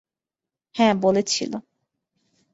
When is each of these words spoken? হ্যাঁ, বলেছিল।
হ্যাঁ, 0.75 0.93
বলেছিল। 1.01 1.51